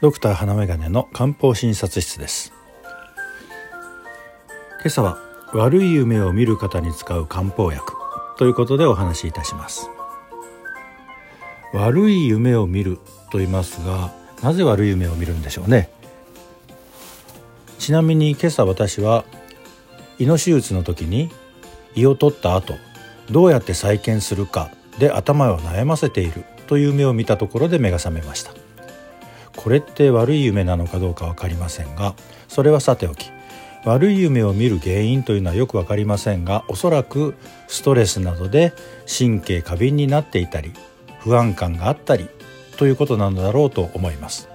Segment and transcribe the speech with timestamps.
[0.00, 2.52] ドクター花眼鏡の漢方診察室です。
[4.80, 5.18] 今朝は
[5.52, 7.94] 悪い夢を見る方に使う漢方薬
[8.36, 9.90] ということでお話しいたします。
[11.72, 12.98] 悪い夢を見る
[13.32, 15.90] と言いますがなぜ悪い夢を見るんでしょうね？
[17.80, 19.24] ちなみに今朝私は
[20.20, 21.28] 胃の手術の時に
[21.96, 22.74] 胃を取った後
[23.32, 28.52] どうやって再建するかで頭を悩ませているという夢を見たところで目が覚めました。
[29.58, 32.14] これって悪い夢なのかどうか分かりませんが
[32.46, 33.32] それはさておき
[33.84, 37.34] 悪い夢を見る原因というのはよく分かりませんがおそらく
[37.66, 38.72] ストレスなどで
[39.06, 40.72] 神経過敏になっていたり
[41.18, 42.28] 不安感があったり
[42.76, 44.48] ということなのだろうと思います。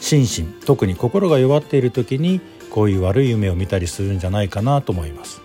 [0.00, 5.40] 心身特に心が弱っている時にこういう悪い夢を見たりするんじゃないかなと思います。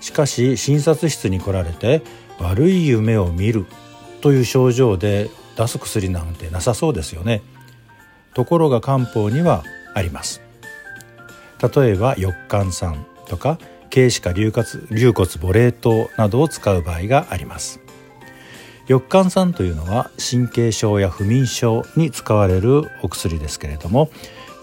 [0.00, 2.02] しかし診察室に来られて
[2.40, 3.66] 悪い夢を見る
[4.22, 7.42] という症状で出す薬なんてなさそうですよね。
[8.34, 9.64] ところが漢方には
[9.94, 10.42] あります。
[11.74, 13.58] 例えば翼寒酸とか
[13.92, 17.80] 軽視化硫骨硫骨母冷糖などを使う場合があります。
[18.86, 24.10] 翼寒酸というのは神経症や不眠症に使われるお薬ですけれども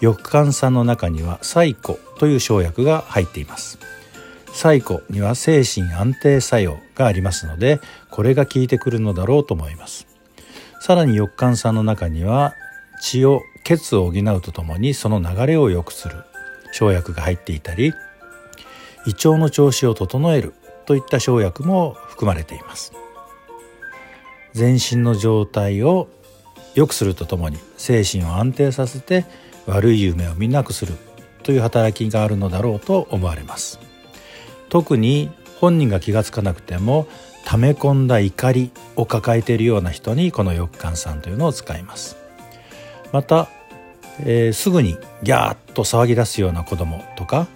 [0.02, 3.78] 翼寒酸の中にはサイコという生薬が入っています。
[4.52, 7.80] サイコには精神安定作用がありますので
[8.10, 10.06] これが効いてくるのだろうと思います。
[10.80, 12.54] さらに翼寒酸の中には
[13.00, 13.42] 血を
[13.76, 16.24] 血を補うとともにその流れを良くする。
[16.72, 17.92] 生薬が入っていたり
[19.06, 20.54] 胃腸の調子を整える。
[20.86, 22.94] といった生薬も含まれています。
[24.54, 26.08] 全身の状態を
[26.74, 29.26] 良くするとともに精神を安定させて
[29.66, 30.94] 悪い夢を見なくする。
[31.42, 33.78] という働きがあるのだろうと思われます。
[34.70, 35.30] 特に
[35.60, 37.06] 本人が気が付かなくても
[37.44, 42.16] 溜め込んだ怒りを抱えているような人にこの翼寒酸というのを使います。
[43.12, 43.48] また、
[44.20, 47.46] えー、すぐにギャーッと騒ぎ出すような子供とか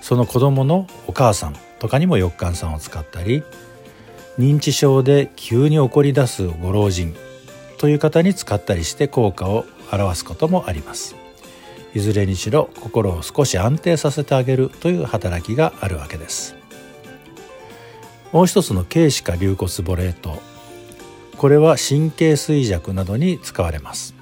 [0.00, 3.42] その子供のお母さんとかにも翼寒酸を使ったり
[4.38, 7.14] 認知症で急に怒り出すご老人
[7.78, 11.14] という方に使ったりして効果を表すこともあります。
[11.94, 16.54] いずれにしろ心を少し安定させてあげるという働きがあるわけです。
[18.32, 20.42] もう一つの軽視化流骨母冷糖
[21.38, 24.15] これは神経衰弱などに使われます。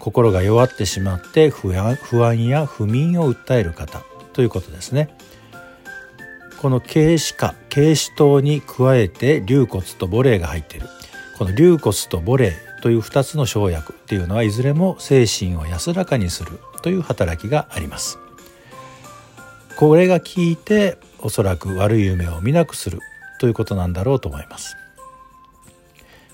[0.00, 4.02] 心が弱ってしまって不安不安や不眠を訴える方
[4.32, 5.14] ということですね。
[6.60, 10.88] この軽視化軽視糖に加えて龍骨と母霊が入っている。
[11.38, 18.18] この龍骨と母霊という2つの生薬っていうのはいずれも精神を安らかにするという働きがあります。
[19.76, 23.00] これが効いておそらく悪い夢を見なくする
[23.38, 24.76] ということなんだろうと思います。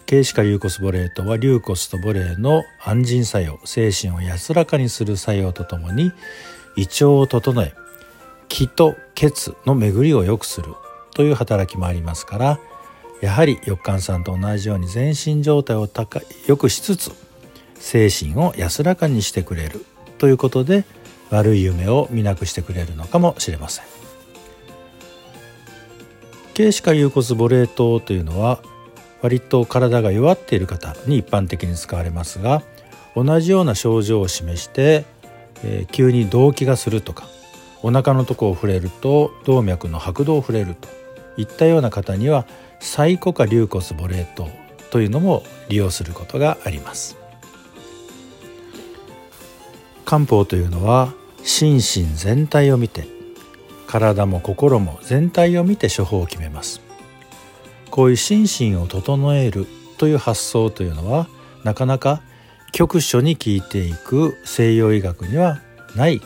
[0.09, 6.13] 軽視化硫骨母霊とは硫骨と母霊の安心作用精神を安らかにする作用とともに
[6.77, 7.75] 胃腸を整え
[8.49, 10.75] 気と血の巡りを良くする
[11.15, 12.61] という働きもありますから
[13.21, 17.13] やはり翼寒さんと同じように全身状態を高良くしつつ
[17.75, 19.85] 精神を安らかにしてくれる
[20.19, 20.85] ということで
[21.31, 23.85] 悪い夢を見なくしてくれるのかもしれません。
[26.57, 28.61] 軽視化有骨母霊糖というのは
[29.23, 32.63] 割と体が弱っている方に一般的に使われますが
[33.15, 35.05] 同じような症状を示して、
[35.65, 37.27] えー、急に動悸がするとか
[37.83, 40.89] お腹のとこを触れると動脈の拍動を触れると
[41.37, 42.47] いったような方には
[42.81, 44.49] サイコ化流骨母霊糖
[44.91, 47.17] というのも利用することがあります。
[50.05, 51.13] 漢方というのは
[51.43, 53.09] 心身全体を見て
[53.87, 56.86] 体も心も全体を見て処方を決めます。
[57.97, 61.29] こういう心身を整えるという発想というのは
[61.65, 62.21] なかなか
[62.71, 65.63] 局所に効いていく西洋医学には
[65.97, 66.21] ない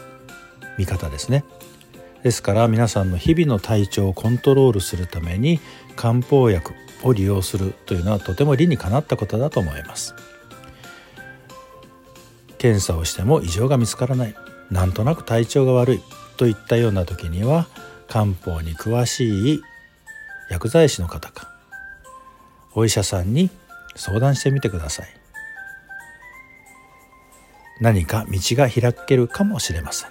[0.79, 1.45] 見方ですね。
[2.25, 5.61] ですから皆さんの日々の体調をコントロールするために
[5.95, 6.75] 漢方薬
[7.05, 10.17] を利用するというのはとても理にかなったことだと思います。
[12.59, 14.35] 検査をしても異常が見つからない。
[14.73, 16.01] なんとなく体調が悪い
[16.37, 17.69] といったような時には
[18.09, 19.63] 漢方に詳しい
[20.51, 21.60] 薬剤師の方か
[22.75, 23.51] お医者さんに
[23.97, 25.09] 相談してみてください。
[27.81, 30.11] 何か道が開けるかもしれません。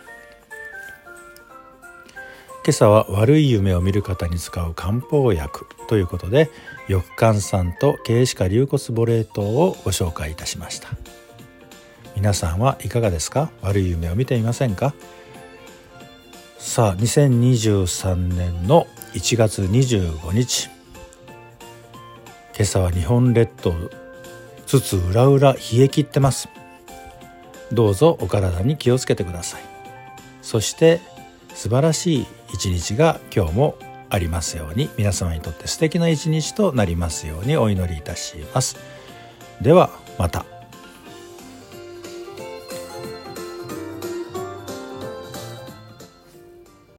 [2.65, 6.51] 今朝は悪い夢を見る方に使う漢方薬ということで
[6.87, 10.89] 翼寒酸と軽視化流骨母冷糖をご紹介いたしました。
[12.15, 13.49] 皆さんはいかがですか？
[13.61, 14.93] 悪い夢を見ていませんか？
[16.57, 20.69] さあ2023年の1月25日。
[22.59, 23.73] 今朝は日本列島
[24.65, 26.49] つつ裏裏冷え切ってます。
[27.71, 29.61] どうぞお体に気をつけてください。
[30.41, 30.99] そして
[31.53, 33.75] 素晴らしい一日が今日も
[34.09, 38.75] ありますように皆様にとって素敵な一日となりますようにお祈りいたします。
[39.61, 40.58] ではまた。